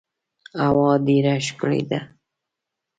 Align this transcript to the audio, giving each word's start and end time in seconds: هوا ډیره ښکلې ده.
هوا 0.63 0.91
ډیره 1.07 1.33
ښکلې 1.47 1.81
ده. 1.89 1.99